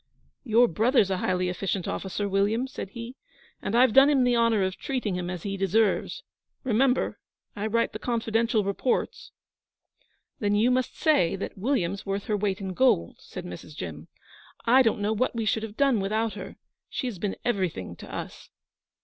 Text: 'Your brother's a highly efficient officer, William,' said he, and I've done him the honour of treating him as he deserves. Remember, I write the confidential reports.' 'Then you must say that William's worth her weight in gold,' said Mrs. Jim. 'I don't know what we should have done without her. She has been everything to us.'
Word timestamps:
'Your 0.43 0.67
brother's 0.67 1.11
a 1.11 1.17
highly 1.17 1.47
efficient 1.47 1.87
officer, 1.87 2.27
William,' 2.27 2.65
said 2.65 2.89
he, 2.89 3.15
and 3.61 3.75
I've 3.75 3.93
done 3.93 4.09
him 4.09 4.23
the 4.23 4.35
honour 4.35 4.63
of 4.63 4.75
treating 4.77 5.13
him 5.13 5.29
as 5.29 5.43
he 5.43 5.57
deserves. 5.57 6.23
Remember, 6.63 7.19
I 7.55 7.67
write 7.67 7.93
the 7.93 7.99
confidential 7.99 8.63
reports.' 8.63 9.31
'Then 10.39 10.55
you 10.55 10.71
must 10.71 10.97
say 10.97 11.35
that 11.35 11.55
William's 11.55 12.03
worth 12.03 12.23
her 12.23 12.35
weight 12.35 12.59
in 12.59 12.73
gold,' 12.73 13.17
said 13.21 13.45
Mrs. 13.45 13.75
Jim. 13.75 14.07
'I 14.65 14.81
don't 14.81 15.01
know 15.01 15.13
what 15.13 15.35
we 15.35 15.45
should 15.45 15.61
have 15.61 15.77
done 15.77 15.99
without 15.99 16.33
her. 16.33 16.55
She 16.89 17.05
has 17.05 17.19
been 17.19 17.35
everything 17.45 17.95
to 17.97 18.11
us.' 18.11 18.49